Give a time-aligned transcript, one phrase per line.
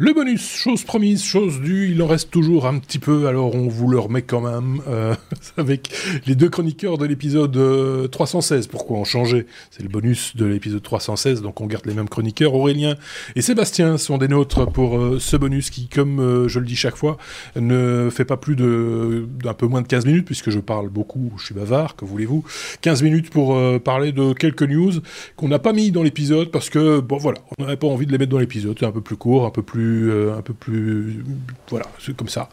[0.00, 3.66] Le bonus, chose promise, chose due, il en reste toujours un petit peu, alors on
[3.66, 5.16] vous le remet quand même euh,
[5.56, 5.92] avec
[6.24, 8.66] les deux chroniqueurs de l'épisode 316.
[8.66, 9.46] Euh, Pourquoi en changer?
[9.72, 12.54] C'est le bonus de l'épisode 316, donc on garde les mêmes chroniqueurs.
[12.54, 12.94] Aurélien
[13.34, 16.94] et Sébastien sont des nôtres pour euh, ce bonus qui, comme je le dis chaque
[16.94, 17.16] fois,
[17.56, 21.46] ne fait pas plus d'un peu moins de 15 minutes, puisque je parle beaucoup, je
[21.46, 22.44] suis bavard, que voulez-vous?
[22.82, 24.92] 15 minutes pour parler de quelques news
[25.34, 28.12] qu'on n'a pas mis dans l'épisode, parce que, bon voilà, on n'avait pas envie de
[28.12, 30.54] les mettre dans l'épisode, c'est un peu plus court, un peu plus euh, un peu
[30.54, 31.24] plus,
[31.68, 32.48] voilà, c'est comme ça.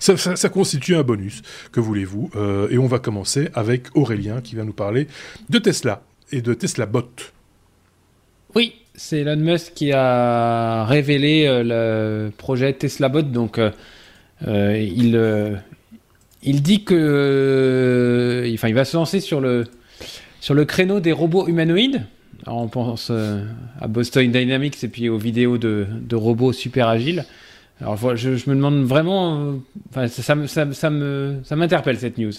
[0.00, 1.42] ça, constitue un bonus.
[1.72, 5.06] Que voulez-vous euh, Et on va commencer avec Aurélien qui va nous parler
[5.48, 7.10] de Tesla et de Tesla Bot.
[8.54, 11.62] Oui, c'est Elon Musk qui a révélé euh,
[12.26, 13.22] le projet Tesla Bot.
[13.22, 13.60] Donc,
[14.46, 15.62] il
[16.44, 19.64] il dit que, enfin, il va se lancer sur le
[20.40, 22.04] sur le créneau des robots humanoïdes
[22.46, 23.44] on pense euh,
[23.80, 27.24] à Boston Dynamics et puis aux vidéos de robots super agiles.
[27.82, 29.52] Alors je, je, me demande vraiment, euh,
[29.90, 32.30] enfin, ça, ça, ça, me, ça m'interpelle cette news.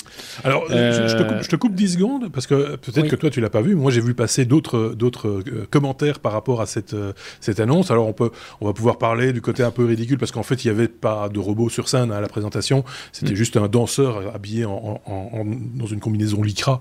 [0.44, 3.42] Alors je, te coupe, je, te coupe, 10 secondes parce que peut-être que toi tu
[3.42, 3.76] l'as pas vu.
[3.76, 7.92] Moi j'ai vu passer d'autres d'autres euh, commentaires par rapport à cette euh, cette annonce.
[7.92, 10.64] Alors on peut on va pouvoir parler du côté un peu ridicule parce qu'en fait
[10.64, 12.86] il y avait pas de robot sur scène à la présentation.
[13.12, 13.38] C'était mm.
[13.38, 16.80] juste un danseur habillé en, en, dans une combinaison lycra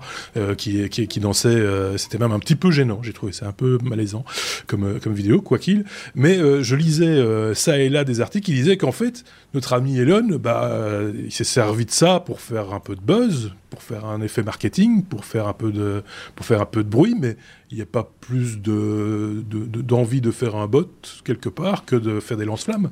[0.57, 1.61] qui, qui, qui dansait.
[1.97, 2.99] C'était même un petit peu gênant.
[3.03, 4.23] J'ai trouvé ça un peu malaisant
[4.67, 5.83] comme comme vidéo quoi qu'il.
[6.15, 9.23] Mais je lisais ça et là des articles qui disait qu'en fait,
[9.53, 10.69] notre ami Elon, bah,
[11.13, 14.43] il s'est servi de ça pour faire un peu de buzz, pour faire un effet
[14.43, 16.03] marketing, pour faire un peu de,
[16.35, 17.35] pour faire un peu de bruit, mais
[17.71, 20.91] il n'y a pas plus de, d'envie de, faire un bot
[21.25, 22.91] quelque part que de faire des lance-flammes.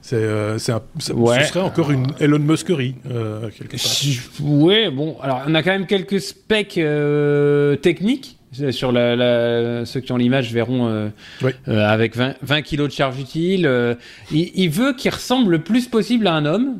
[0.00, 4.48] C'est, euh, c'est Ce serait encore une Elon Muskerie, euh, quelque part.
[4.48, 8.38] Ouais, bon, alors on a quand même quelques specs euh, techniques
[8.70, 11.08] sur la, ceux qui ont l'image verront euh,
[11.68, 13.66] euh, avec 20, 20 kilos de charge utile.
[13.66, 13.94] Euh,
[14.30, 16.78] il, veut qu'il ressemble le plus possible à un homme,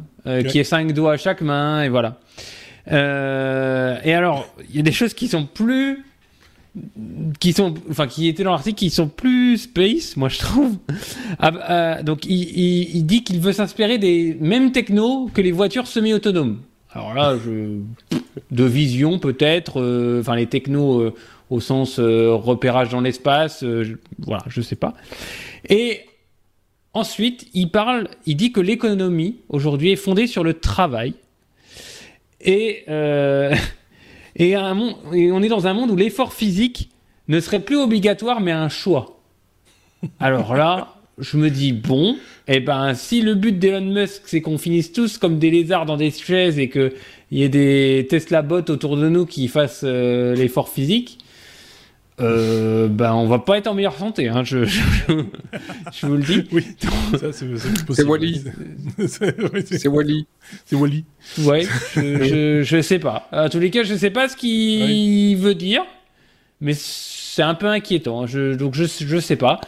[0.49, 2.19] qui ait cinq doigts à chaque main, et voilà.
[2.89, 6.05] et alors, il y a des choses qui sont plus
[7.39, 10.79] qui sont enfin qui étaient dans l'article qui sont plus space moi je trouve
[11.39, 16.61] ah, donc il, il dit qu'il veut s'inspirer des mêmes technos que les voitures semi-autonomes
[16.95, 17.79] alors là je
[18.51, 21.13] de vision peut-être enfin les technos
[21.53, 24.95] au sens euh, repérage dans l'espace, euh, voilà, je sais pas.
[25.69, 26.01] Et
[26.95, 31.13] ensuite, il parle, il dit que l'économie aujourd'hui est fondée sur le travail.
[32.41, 33.55] Et, euh,
[34.37, 34.79] et, un
[35.13, 36.91] et on est dans un monde où l'effort physique
[37.29, 39.21] ne serait plus obligatoire mais un choix.
[40.21, 42.17] Alors là, je me dis bon,
[42.49, 45.97] eh ben si le but d'Elon Musk c'est qu'on finisse tous comme des lézards dans
[45.97, 46.93] des chaises et que
[47.31, 51.19] il y ait des Tesla bots autour de nous qui fassent l'effort physique,
[52.21, 56.45] euh, ben on va pas être en meilleure santé, hein, je, je, vous le dis.
[56.53, 56.67] Oui,
[57.91, 58.45] c'est Wally.
[59.09, 60.27] C'est Wally.
[60.67, 61.05] C'est Wally.
[61.39, 63.29] Ouais, je, je, sais pas.
[63.33, 65.83] À tous les cas, je sais pas ce qu'il veut dire,
[66.61, 68.27] mais c'est un peu inquiétant.
[68.27, 69.61] Je, donc je, je sais pas.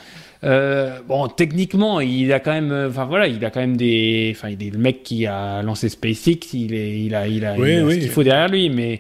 [0.44, 4.50] Euh, bon, techniquement, il a quand même, enfin voilà, il a quand même des, enfin
[4.50, 7.64] il est le mec qui a lancé SpaceX, il est, il a, il a, il
[7.64, 8.98] a ce qu'il faut derrière lui, mais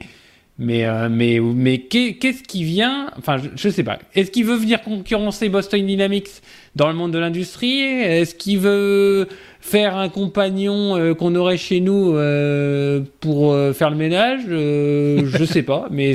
[0.56, 3.98] mais, euh, mais, mais qu'est-ce qui vient Enfin, je, ne sais pas.
[4.14, 6.28] Est-ce qu'il veut venir concurrencer Boston Dynamics
[6.76, 7.80] dans le monde de l'industrie?
[7.80, 9.26] Est-ce qu'il veut
[9.60, 14.42] faire un compagnon euh, qu'on aurait chez nous euh, pour faire le ménage?
[14.46, 16.14] Je sais pas, mais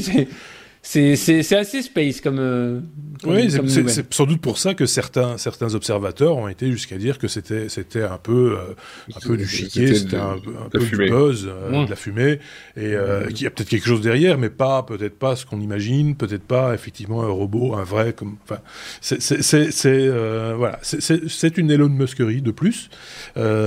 [0.81, 2.39] c'est assez space comme.
[2.39, 2.79] Euh,
[3.25, 7.27] oui, c'est sans doute pour ça que certains, certains observateurs ont été jusqu'à dire que
[7.27, 8.73] c'était un peu, euh,
[9.13, 12.39] un peu du chiquet, c'était un, un peu du buzz, euh, de la fumée,
[12.77, 12.93] et
[13.29, 16.43] qu'il y a peut-être quelque chose derrière, mais pas peut-être pas ce qu'on imagine, peut-être
[16.43, 18.13] pas effectivement un robot, un vrai.
[18.13, 18.61] comme enfin,
[19.01, 20.07] C'est
[20.55, 22.89] voilà, c'est une Elon Muskerie de plus.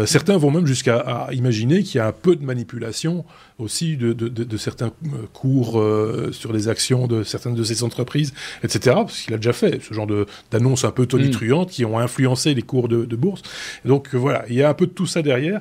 [0.06, 3.26] certains vont même jusqu'à imaginer qu'il y a un peu de manipulation
[3.62, 4.92] aussi de, de, de, certains
[5.32, 5.82] cours
[6.32, 8.96] sur les actions de certaines de ces entreprises, etc.
[8.96, 10.06] Parce qu'il a déjà fait ce genre
[10.50, 13.42] d'annonces un peu tonitruantes qui ont influencé les cours de, bourse.
[13.84, 15.60] donc euh, voilà, il y a un peu de tout ça derrière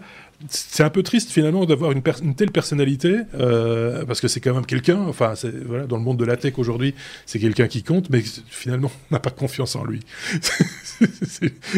[0.50, 4.66] c'est un peu triste finalement d'avoir une, telle personnalité euh, parce que c'est quand même
[4.66, 4.98] quelqu'un.
[4.98, 5.34] Enfin,
[5.68, 6.96] voilà, dans le monde de la tech aujourd'hui,
[7.28, 10.00] c'est quelqu'un qui compte, mais finalement, on n'a pas confiance en lui.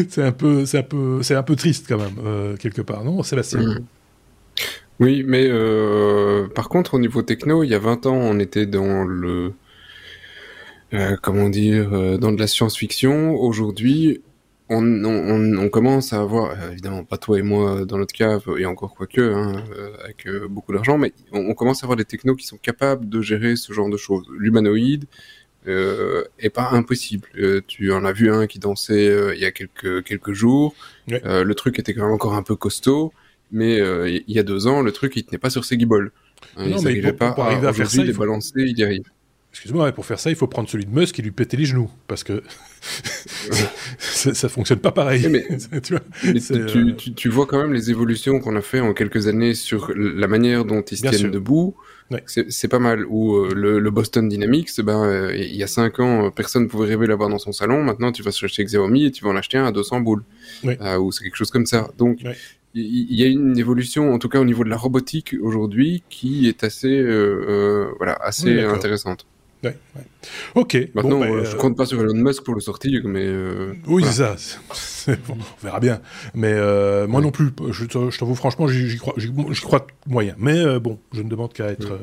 [0.08, 3.04] c'est un peu, c'est un peu, c'est un peu triste quand même euh, quelque part,
[3.04, 3.60] non, Sébastien?
[3.60, 3.84] Mmh.
[5.00, 5.48] Oui, mais
[6.54, 9.52] par contre, au niveau techno, il y a 20 ans, on était dans le
[10.94, 13.34] euh, comment dire, euh, dans de la science-fiction.
[13.34, 14.22] Aujourd'hui,
[14.68, 18.38] on, on, on, commence à avoir, euh, évidemment pas toi et moi dans notre cas,
[18.58, 19.64] et encore quoique, hein,
[20.04, 23.56] avec beaucoup d'argent, mais on, commence à avoir des technos qui sont capables de gérer
[23.56, 24.24] ce genre de choses.
[24.38, 25.06] L'humanoïde,
[25.66, 27.26] euh, est pas impossible.
[27.38, 30.74] Euh, tu en as vu un qui dansait euh, il y a quelques quelques jours.
[31.08, 33.12] le truc était quand même encore un peu costaud,
[33.52, 33.78] mais
[34.26, 36.10] il y a deux ans, le truc il tenait pas sur ses guibolles.
[36.56, 38.20] Hein, non, mais pour, pas pour arriver à, faire ça, il faut...
[38.20, 39.04] balancer, il y arrive.
[39.54, 41.88] Excuse-moi, pour faire ça, il faut prendre celui de Musk et lui péter les genoux,
[42.08, 42.42] parce que
[44.00, 45.28] ça, ça, fonctionne pas pareil.
[45.28, 45.46] Mais,
[45.80, 46.40] tu, vois, mais
[46.96, 50.26] tu, tu, vois quand même les évolutions qu'on a fait en quelques années sur la
[50.26, 51.76] manière dont ils se tiennent debout.
[52.26, 53.06] C'est pas mal.
[53.06, 56.88] Ou euh, le, Boston Dynamics, ben, euh, il y a 5 ans, personne ne pouvait
[56.88, 57.84] rêver l'avoir dans son salon.
[57.84, 60.24] Maintenant, tu vas chercher Xiaomi et tu vas en acheter un à 200 boules.
[60.64, 61.90] Euh, ou c'est quelque chose comme ça.
[61.96, 62.24] Donc,
[62.74, 66.48] il y a une évolution, en tout cas au niveau de la robotique aujourd'hui, qui
[66.48, 67.02] est assez,
[67.98, 69.26] voilà, assez intéressante.
[69.64, 69.76] Ouais,
[70.54, 70.76] Ok.
[70.94, 73.28] Maintenant, bon, ben, je compte pas sur Elon Musk pour le sortir, mais.
[73.86, 74.36] oui, c'est ça.
[75.28, 76.00] on verra bien.
[76.34, 79.14] Mais euh, moi non plus, je, t'avoue franchement, j'y crois,
[79.62, 80.34] crois moyen.
[80.38, 81.98] Mais euh, bon, je ne demande qu'à être.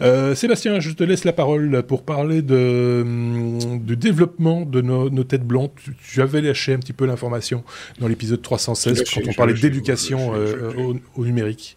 [0.00, 5.24] Euh, Sébastien, je te laisse la parole pour parler de, hum, du développement de nos,
[5.24, 5.70] têtes blondes.
[6.10, 7.64] Tu, avais lâché un petit peu l'information
[7.98, 10.32] dans l'épisode 316 quand on parlait d'éducation
[11.16, 11.76] au, numérique.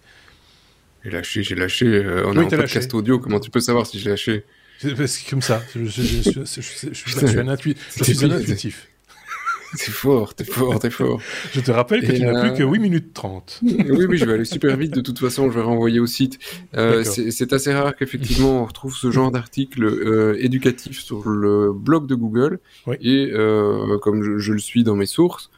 [1.04, 2.04] J'ai lâché, j'ai lâché.
[2.26, 4.44] on a un podcast audio, comment tu peux savoir si j'ai lâché?
[4.80, 5.62] C'est comme ça.
[5.76, 7.48] Je, suis un
[8.32, 8.88] intuitif.
[9.76, 11.22] T'es fort, t'es fort, t'es fort.
[11.54, 13.60] je te rappelle que tu n'as plus que 8 minutes 30.
[13.64, 14.94] oui, oui, je vais aller super vite.
[14.94, 16.40] De toute façon, je vais renvoyer au site.
[16.76, 22.08] Euh, c'est assez rare qu'effectivement on retrouve ce genre d'article euh, éducatif sur le blog
[22.08, 22.60] de Google.
[23.02, 25.57] Et euh, comme je, le suis dans mes sources, euh,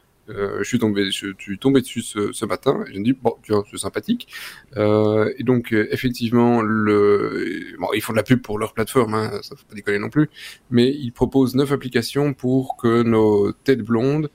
[0.58, 3.36] je suis tombé, je, suis tombé dessus ce, ce matin et je me dis bon,
[3.42, 4.28] tu vois, c'est sympathique.
[4.76, 9.14] Euh, et donc euh, effectivement, le, bon, ils font de la pub pour leur plateforme,
[9.14, 10.30] hein, ça faut pas déconner non plus,
[10.70, 14.30] mais ils proposent neuf applications pour que nos têtes blondes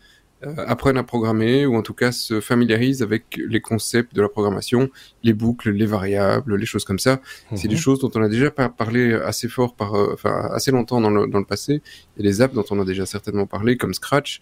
[0.67, 4.91] apprennent à programmer ou en tout cas se familiarisent avec les concepts de la programmation,
[5.23, 7.19] les boucles, les variables, les choses comme ça.
[7.55, 7.81] C'est des mhm.
[7.81, 11.39] choses dont on a déjà parlé assez fort, par, enfin assez longtemps dans le, dans
[11.39, 11.81] le passé.
[12.15, 14.39] Il y a des apps dont on a déjà certainement parlé, comme Scratch,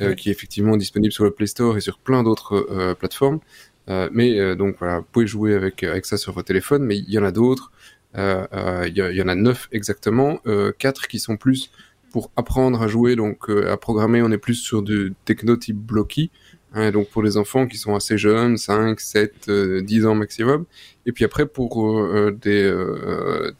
[0.00, 3.40] euh, qui est effectivement disponible sur le Play Store et sur plein d'autres euh, plateformes.
[3.88, 7.10] Euh, mais donc voilà, vous pouvez jouer avec avec ça sur votre téléphone, mais il
[7.10, 7.72] y en a d'autres.
[8.14, 10.40] Il y, y, en a neuf exactement,
[10.78, 11.70] quatre qui sont plus
[12.10, 16.30] pour apprendre à jouer, donc à programmer, on est plus sur du techno type blocky.
[16.72, 20.64] Hein, donc pour les enfants qui sont assez jeunes, 5, 7, 10 ans maximum.
[21.04, 22.74] Et puis après pour des,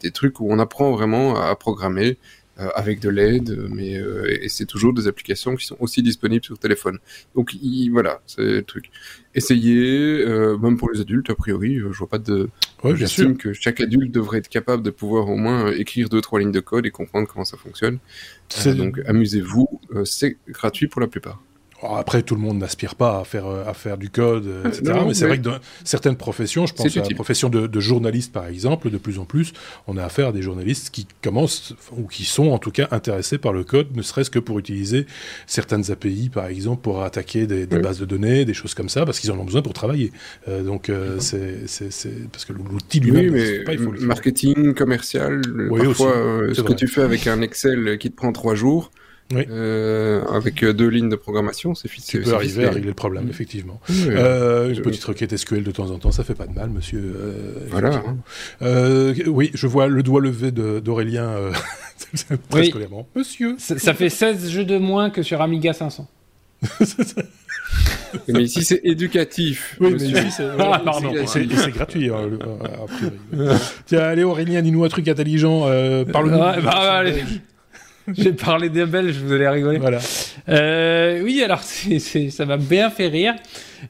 [0.01, 4.49] des trucs où on apprend vraiment à programmer, euh, avec de l'aide, mais euh, et
[4.49, 6.97] c'est toujours des applications qui sont aussi disponibles sur téléphone.
[7.35, 7.55] Donc
[7.91, 8.89] voilà, c'est le truc.
[9.35, 12.49] Essayez, euh, même pour les adultes, a priori, je vois pas de.
[12.83, 16.39] Ouais, J'estime que chaque adulte devrait être capable de pouvoir au moins écrire deux trois
[16.39, 17.99] lignes de code et comprendre comment ça fonctionne.
[18.75, 21.41] donc amusez-vous, c'est gratuit pour la plupart.
[21.83, 24.99] Après, tout le monde n'aspire pas à faire, à faire du code, euh, etc.
[25.05, 28.33] mais c'est vrai que dans certaines professions, je pense à la profession de, de, journaliste
[28.33, 29.53] par exemple, de plus en plus,
[29.85, 33.37] on a affaire à des journalistes qui commencent, ou qui sont en tout cas intéressés
[33.37, 35.05] par le code, ne serait-ce que pour utiliser
[35.45, 39.19] certaines API par exemple, pour attaquer des, bases de données, des choses comme ça, parce
[39.19, 40.11] qu'ils en ont besoin pour travailler.
[40.47, 45.41] Euh, donc, euh, c'est parce que l'outil lui-même, oui, mais il faut le marketing, commercial,
[45.69, 46.13] parfois,
[46.53, 48.91] ce que tu fais avec un Excel qui te prend trois jours,
[49.33, 49.45] oui.
[49.49, 53.27] Euh, avec euh, deux lignes de programmation, c'est Tu peux arriver à régler le problème,
[53.29, 53.81] effectivement.
[54.07, 57.13] euh, une petite requête SQL de temps en temps, ça fait pas de mal, monsieur.
[57.17, 58.03] Euh, voilà.
[58.61, 61.51] Euh, oui, je vois le doigt levé d'Aurélien euh,
[62.49, 62.67] très oui.
[62.67, 63.05] scolairement.
[63.15, 63.55] Monsieur.
[63.59, 66.07] Ça, ça, fait 16 jeux de moins que sur Amiga 500.
[68.29, 69.75] mais ici c'est éducatif.
[69.79, 70.81] Oui, mais ici c'est ah,
[71.27, 72.09] c'est gratuit.
[72.09, 72.29] Hein,
[73.85, 75.67] Tiens, allez Aurélien, dis-nous un truc intelligent.
[76.11, 76.41] Parle-nous.
[76.41, 77.23] Ah, bah, allez.
[78.13, 79.79] J'ai parlé des Belges, vous allez rigoler.
[79.79, 79.99] Voilà.
[80.47, 83.35] Euh, oui, alors ça m'a bien fait rire.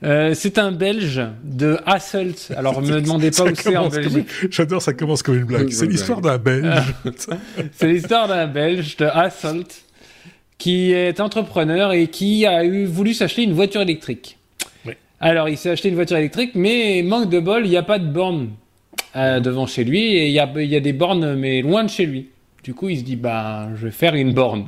[0.03, 2.51] Euh, c'est un Belge de Hasselt.
[2.57, 4.27] Alors, me demandez pas où c'est en Belgique.
[4.49, 5.69] J'adore, ça commence comme une blague.
[5.69, 6.67] C'est l'histoire d'un Belge.
[7.71, 9.83] c'est l'histoire d'un Belge de Hasselt
[10.57, 14.39] qui est entrepreneur et qui a eu, voulu s'acheter une voiture électrique.
[14.87, 14.93] Oui.
[15.19, 17.99] Alors, il s'est acheté une voiture électrique, mais manque de bol, il n'y a pas
[17.99, 18.49] de borne
[19.15, 21.89] euh, devant chez lui et il y a, y a des bornes, mais loin de
[21.89, 22.29] chez lui.
[22.67, 24.67] Du coup, il se dit, bah, je vais faire une borne.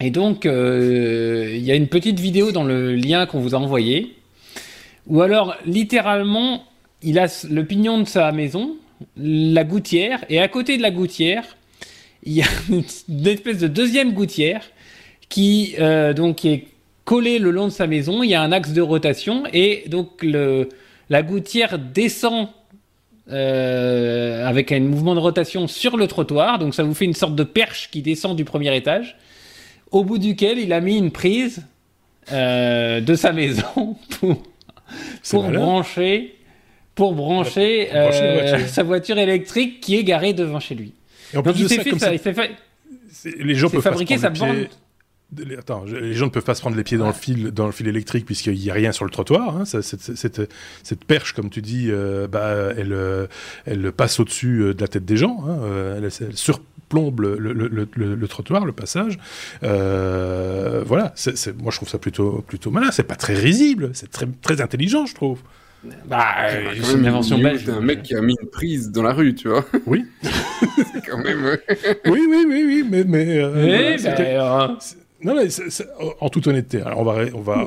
[0.00, 3.58] Et donc, euh, il y a une petite vidéo dans le lien qu'on vous a
[3.58, 4.16] envoyé,
[5.06, 6.64] où alors, littéralement,
[7.02, 8.76] il a le pignon de sa maison,
[9.18, 11.44] la gouttière, et à côté de la gouttière,
[12.22, 14.62] il y a une espèce de deuxième gouttière
[15.28, 16.64] qui euh, donc est
[17.04, 18.22] collée le long de sa maison.
[18.22, 20.70] Il y a un axe de rotation et donc le,
[21.10, 22.48] la gouttière descend
[23.30, 26.58] euh, avec un mouvement de rotation sur le trottoir.
[26.58, 29.16] Donc ça vous fait une sorte de perche qui descend du premier étage,
[29.90, 31.62] au bout duquel il a mis une prise
[32.32, 34.42] euh, de sa maison pour,
[35.30, 36.34] pour brancher,
[36.94, 40.92] pour brancher, euh, sa voiture électrique qui est garée devant chez lui.
[41.32, 42.10] Et en plus de ça, comme ça,
[43.38, 44.66] les gens peuvent fabriquer sa borne
[45.58, 47.72] Attends, les gens ne peuvent pas se prendre les pieds dans le fil, dans le
[47.72, 49.56] fil électrique puisqu'il n'y a rien sur le trottoir.
[49.56, 49.64] Hein.
[49.64, 53.26] cette, perche, comme tu dis, euh, bah, elle, euh,
[53.64, 55.44] elle passe au-dessus euh, de la tête des gens.
[55.48, 55.58] Hein.
[55.96, 59.18] Elle, surplombe le, trottoir, le passage.
[59.62, 61.14] voilà.
[61.58, 62.90] moi, je trouve ça plutôt, plutôt malin.
[62.90, 63.90] C'est pas très risible.
[63.94, 65.40] C'est très, très intelligent, je trouve.
[66.06, 66.26] Bah,
[66.80, 67.68] c'est une invention belge.
[67.68, 69.64] un mec qui a mis une prise dans la rue, tu vois.
[69.86, 70.04] Oui.
[71.08, 71.58] quand même.
[72.06, 73.04] oui, oui, oui, oui, mais.
[73.04, 74.78] mais, bah,
[75.24, 75.48] non, mais
[76.20, 77.64] en toute honnêteté, alors on va, on va,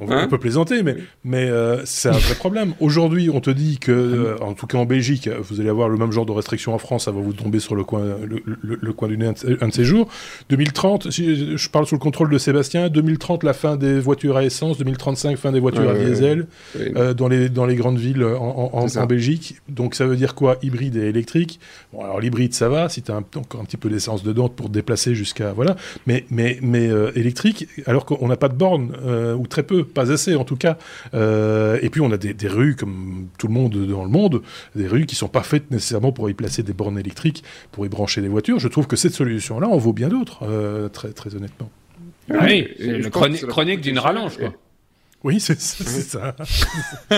[0.00, 2.74] on, va, hein peut plaisanter, mais, mais euh, c'est un vrai problème.
[2.80, 5.96] Aujourd'hui, on te dit que, euh, en tout cas en Belgique, vous allez avoir le
[5.96, 8.92] même genre de restrictions en France, ça va vous tomber sur le coin, le, le,
[8.92, 9.26] coin du nez
[9.60, 10.08] un de ces jours.
[10.48, 14.44] 2030, si je parle sous le contrôle de Sébastien, 2030 la fin des voitures à
[14.44, 16.46] essence, 2035 fin des voitures à diesel
[16.76, 19.56] euh, dans les dans les grandes villes en, en, en, Belgique.
[19.68, 21.60] Donc ça veut dire quoi Hybride et électrique?
[21.92, 24.66] Bon, alors l'hybride ça va, si tu as encore un petit peu d'essence dedans pour
[24.66, 29.34] te déplacer jusqu'à voilà, mais mais mais électrique, alors qu'on n'a pas de bornes, euh,
[29.34, 30.78] ou très peu, pas assez en tout cas.
[31.14, 34.42] Euh, et puis on a des, rues, comme tout le monde dans le monde,
[34.74, 37.88] des rues qui sont pas faites nécessairement pour y placer des bornes électriques, pour y
[37.88, 38.58] brancher des voitures.
[38.58, 40.44] Je trouve que cette solution-là en vaut bien d'autres,
[40.92, 41.70] très, très honnêtement.
[42.28, 42.68] oui,
[43.10, 44.52] chronique d'une rallonge, quoi.
[45.24, 46.36] Oui, c'est ça.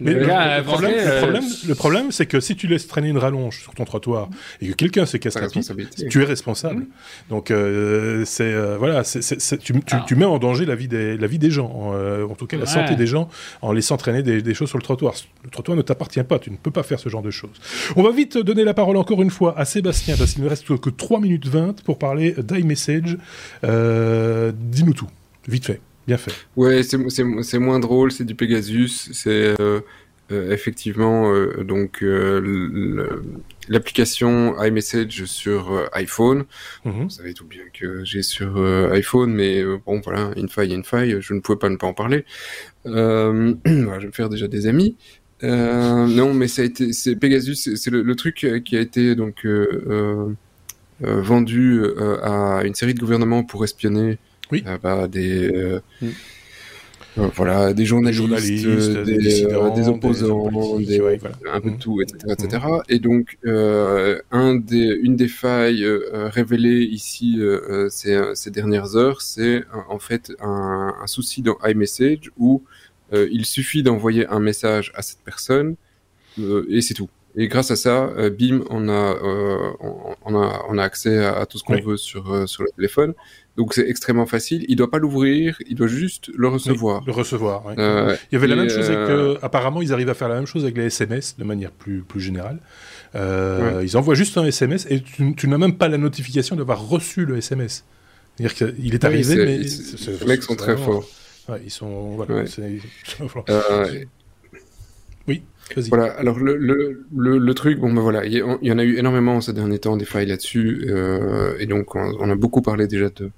[0.00, 3.84] Mais le, problème, le, problème, c'est que si tu laisses traîner une rallonge sur ton
[3.84, 4.28] trottoir
[4.60, 5.64] et que quelqu'un se casse la pipe,
[6.10, 6.86] tu es responsable.
[7.30, 11.50] Donc, euh, c'est euh, voilà, tu, mets en danger la vie des, la vie des
[11.50, 13.28] gens, euh, en, tout cas la santé des gens,
[13.62, 15.14] en laissant traîner des, choses sur le trottoir.
[15.42, 17.58] Le trottoir ne t'appartient pas, tu ne peux pas faire ce genre de choses.
[17.96, 20.76] On va vite donner la parole encore une fois à Sébastien, parce qu'il ne reste
[20.78, 23.16] que 3 minutes 20 pour parler d'iMessage.
[23.62, 25.08] Dis-nous tout,
[25.48, 25.80] vite fait.
[26.06, 26.32] Bien fait.
[26.56, 29.80] Ouais, c'est moins drôle, c'est du Pegasus, c'est euh,
[30.32, 32.04] euh, effectivement euh, donc
[33.68, 36.44] l'application iMessage sur iPhone.
[36.84, 37.04] Mhm.
[37.04, 41.16] Vous savez tout bien que j'ai sur iPhone, mais bon voilà, une faille, une faille,
[41.20, 42.24] je ne pouvais pas ne pas en parler.
[42.84, 44.96] je vais me faire déjà des amis.
[45.42, 49.46] non, mais ça a été, c'est Pegasus, c'est le, truc qui a été donc
[51.00, 51.82] vendu
[52.22, 54.18] à une série de gouvernements pour espionner
[54.54, 54.64] oui.
[54.66, 56.08] Euh, bah, des, euh, mm.
[57.18, 58.24] euh, voilà, des journalistes,
[59.04, 61.78] des, des, opposants, un peu de mm.
[61.78, 62.18] tout, etc.
[62.30, 62.62] etc.
[62.66, 62.80] Mm.
[62.88, 63.38] Et donc,
[64.30, 67.40] un des, une des failles révélées ici
[67.88, 72.62] ces, dernières heures, c'est en fait un, un, souci dans iMessage où
[73.12, 75.76] il suffit d'envoyer un message à cette personne
[76.68, 77.10] et c'est tout.
[77.36, 79.18] Et grâce à ça, bim, on a,
[80.24, 83.14] on, a, on a accès à, tout ce qu'on veut sur, sur le téléphone.
[83.56, 84.64] Donc c'est extrêmement facile.
[84.68, 87.02] Il doit pas l'ouvrir, il doit juste le recevoir.
[87.06, 87.64] le recevoir.
[87.66, 87.74] Oui.
[87.78, 89.10] Euh, il y avait la même chose avec.
[89.10, 92.02] Euh, apparemment, ils arrivent à faire la même chose avec les SMS de manière plus
[92.02, 92.58] plus générale.
[93.14, 96.88] Euh, Ils envoient juste un SMS et tu, tu n'as même pas la notification d'avoir
[96.88, 97.84] reçu le SMS.
[98.36, 101.08] C'est-à-dire qu'il est arrivé, mais les mecs sont très forts.
[101.48, 102.16] Ouais, ils sont.
[102.16, 102.44] Voilà,
[103.50, 104.04] euh,
[105.28, 105.42] oui.
[105.88, 109.40] Voilà, alors le, le, le, truc, bon ben voilà, il y, en a eu énormément
[109.40, 113.30] ces derniers temps des failles là-dessus, euh, et donc on, a beaucoup parlé déjà de,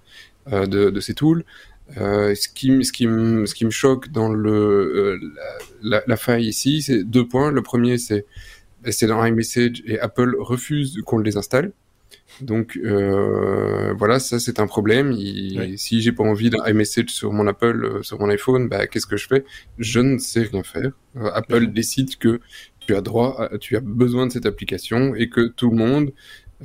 [0.52, 1.44] euh, de, de, ces tools.
[1.98, 5.18] Euh, ce, qui, ce, qui me, ce qui me choque dans le, euh,
[5.82, 7.52] la, la, faille ici, c'est deux points.
[7.52, 8.26] Le premier, c'est
[8.90, 11.72] c'est dans iMessage et Apple refuse qu'on les installe.
[12.40, 15.14] Donc euh, voilà, ça c'est un problème.
[15.76, 19.06] Si j'ai pas envie d'un iMessage sur mon Apple, euh, sur mon iPhone, bah, qu'est-ce
[19.06, 19.44] que je fais?
[19.78, 20.92] Je ne sais rien faire.
[21.16, 22.40] Euh, Apple décide que
[22.80, 26.12] tu as droit, tu as besoin de cette application et que tout le monde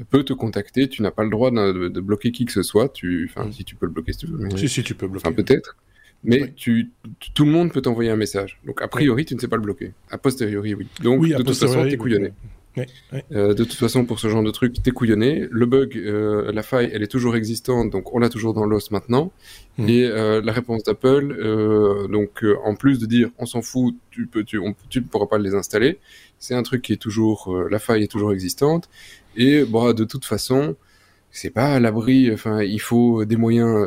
[0.09, 0.87] peut te contacter.
[0.87, 2.89] Tu n'as pas le droit de, bloquer qui que ce soit.
[2.89, 4.49] Tu, enfin, si tu peux le bloquer, si tu veux.
[4.57, 5.31] si, si, tu peux bloquer.
[5.31, 5.77] peut-être.
[6.23, 6.91] Mais tu,
[7.33, 8.59] tout le monde peut t'envoyer un message.
[8.65, 9.93] Donc, a priori, tu ne sais pas le bloquer.
[10.11, 10.87] A posteriori, oui.
[11.01, 12.33] Donc, de toute façon, t'es couillonné.
[12.77, 15.47] Euh, de toute façon, pour ce genre de truc, t'es couillonné.
[15.51, 18.91] Le bug, euh, la faille, elle est toujours existante, donc on l'a toujours dans l'os
[18.91, 19.31] maintenant.
[19.77, 19.89] Hmm.
[19.89, 24.43] Et euh, la réponse d'Apple, donc en plus de dire on s'en fout, tu peux,
[24.43, 24.59] tu,
[24.89, 25.99] tu ne pourras pas les installer.
[26.39, 28.89] C'est un truc qui est toujours, la faille est toujours existante.
[29.35, 30.75] Et bon, de toute façon,
[31.29, 32.31] c'est pas à l'abri.
[32.33, 33.85] Enfin, il faut des moyens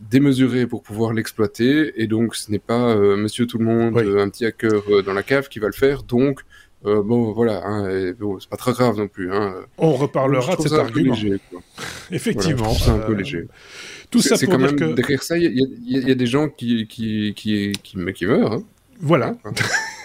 [0.00, 1.92] démesurés pour pouvoir l'exploiter.
[2.00, 5.48] Et donc, ce n'est pas Monsieur tout le monde, un petit hacker dans la cave
[5.48, 6.04] qui va le faire.
[6.04, 6.40] Donc
[6.86, 9.32] euh, bon, voilà, hein, bon, c'est pas très grave non plus.
[9.32, 9.54] Hein.
[9.76, 11.14] On reparlera de cet argument.
[11.14, 11.38] Léger,
[12.10, 12.72] Effectivement.
[12.72, 13.48] c'est un peu euh, léger.
[14.10, 14.92] Tout ça pour quand même que...
[14.94, 18.52] derrière ça, il y, y, y, a des gens qui qui qui qui, qui meurent.
[18.54, 18.62] Hein.
[19.00, 19.36] Voilà.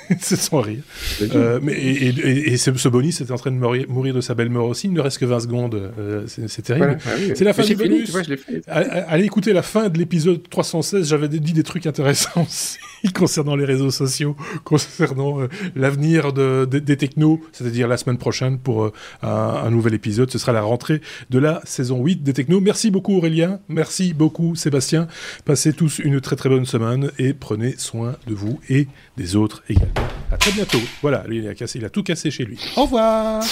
[0.20, 0.84] c'est sans rire.
[1.22, 4.88] Euh, mais, et, ce, bonus est en train de mourir, de sa belle mort aussi.
[4.88, 5.76] Il ne reste que 20 secondes.
[5.76, 6.98] Euh, c'est terrible.
[7.36, 8.16] C'est la fin du bonus.
[8.68, 11.08] Allez écouter la fin de l'épisode 316.
[11.08, 12.78] J'avais dit des trucs intéressants aussi
[13.14, 18.92] concernant les réseaux sociaux, concernant euh, l'avenir de, des technos, c'est-à-dire la semaine prochaine pour
[19.22, 20.32] un, un, nouvel épisode.
[20.32, 22.62] Ce sera la rentrée de la saison 8 des technos.
[22.62, 23.60] Merci beaucoup Aurélien.
[23.70, 25.08] Merci beaucoup Sébastien.
[25.46, 29.64] Passez tous une très très bonne semaine et prenez soin de vous et des autres
[29.70, 29.95] également.
[30.32, 30.82] À très bientôt.
[31.02, 32.60] Voilà, lui, il a, cassé, il a tout cassé chez lui.
[32.76, 33.44] Au revoir